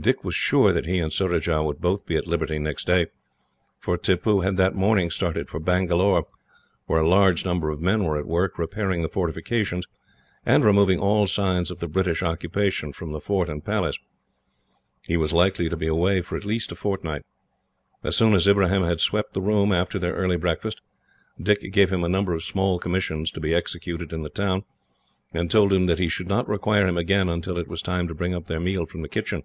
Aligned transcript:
Dick 0.00 0.22
was 0.22 0.34
sure 0.34 0.70
that 0.70 0.84
he 0.84 0.98
and 0.98 1.10
Surajah 1.10 1.62
would 1.62 1.80
both 1.80 2.04
be 2.04 2.14
at 2.16 2.26
liberty 2.26 2.58
next 2.58 2.86
day, 2.86 3.06
for 3.78 3.96
Tippoo 3.96 4.40
had 4.42 4.58
that 4.58 4.74
morning 4.74 5.08
started 5.10 5.48
for 5.48 5.58
Bangalore, 5.58 6.26
where 6.84 7.00
a 7.00 7.08
large 7.08 7.46
number 7.46 7.70
of 7.70 7.80
men 7.80 8.04
were 8.04 8.18
at 8.18 8.26
work, 8.26 8.58
repairing 8.58 9.00
the 9.00 9.08
fortifications 9.08 9.86
and 10.44 10.62
removing 10.62 10.98
all 10.98 11.26
signs 11.26 11.70
of 11.70 11.78
the 11.78 11.88
British 11.88 12.22
occupation 12.22 12.92
from 12.92 13.12
the 13.12 13.20
fort 13.20 13.48
and 13.48 13.64
palace. 13.64 13.98
He 15.06 15.16
was 15.16 15.32
likely 15.32 15.70
to 15.70 15.76
be 15.76 15.86
away 15.86 16.20
for 16.20 16.36
at 16.36 16.44
least 16.44 16.70
a 16.72 16.74
fortnight. 16.74 17.22
As 18.02 18.14
soon 18.14 18.34
as 18.34 18.46
Ibrahim 18.46 18.82
had 18.82 19.00
swept 19.00 19.32
the 19.32 19.40
room, 19.40 19.72
after 19.72 19.98
their 19.98 20.14
early 20.14 20.36
breakfast, 20.36 20.82
Dick 21.40 21.72
gave 21.72 21.90
him 21.90 22.04
a 22.04 22.10
number 22.10 22.34
of 22.34 22.42
small 22.42 22.78
commissions 22.78 23.30
to 23.30 23.40
be 23.40 23.54
executed 23.54 24.12
in 24.12 24.20
the 24.22 24.28
town, 24.28 24.64
and 25.32 25.50
told 25.50 25.72
him 25.72 25.86
that 25.86 26.00
he 26.00 26.08
should 26.10 26.28
not 26.28 26.46
require 26.46 26.86
him 26.86 26.98
again 26.98 27.30
until 27.30 27.56
it 27.56 27.68
was 27.68 27.80
time 27.80 28.06
to 28.08 28.14
bring 28.14 28.34
up 28.34 28.48
their 28.48 28.60
meal 28.60 28.84
from 28.84 29.00
the 29.00 29.08
kitchen. 29.08 29.44